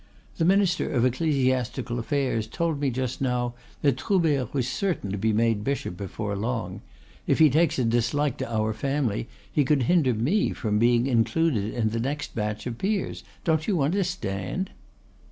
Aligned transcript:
The 0.37 0.45
minister 0.45 0.89
of 0.91 1.05
ecclesiastical 1.05 1.99
affairs 1.99 2.47
told 2.47 2.79
me 2.79 2.89
just 2.89 3.21
now 3.21 3.53
that 3.83 3.97
Troubert 3.97 4.51
was 4.51 4.67
certain 4.67 5.11
to 5.11 5.17
be 5.19 5.31
made 5.31 5.63
bishop 5.63 5.95
before 5.95 6.35
long; 6.35 6.81
if 7.27 7.37
he 7.37 7.51
takes 7.51 7.77
a 7.77 7.85
dislike 7.85 8.37
to 8.37 8.51
our 8.51 8.73
family 8.73 9.27
he 9.51 9.63
could 9.63 9.83
hinder 9.83 10.15
me 10.15 10.53
from 10.53 10.79
being 10.79 11.05
included 11.05 11.75
in 11.75 11.89
the 11.89 11.99
next 11.99 12.33
batch 12.33 12.65
of 12.65 12.79
peers. 12.79 13.23
Don't 13.43 13.67
you 13.67 13.83
understand?" 13.83 14.71